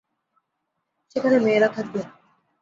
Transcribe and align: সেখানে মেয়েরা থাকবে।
সেখানে 1.11 1.37
মেয়েরা 1.39 1.69
থাকবে। 1.75 2.01